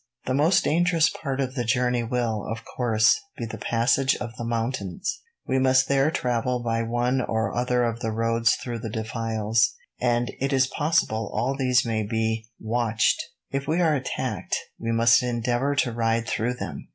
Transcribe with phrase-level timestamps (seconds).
[0.25, 4.43] "The most dangerous part of the journey will, of course, be the passage of the
[4.43, 5.21] mountains.
[5.45, 10.31] We must there travel by one or other of the roads through the defiles, and
[10.39, 13.21] it is possible all these may be watched.
[13.51, 16.87] If we are attacked, we must endeavour to ride through them.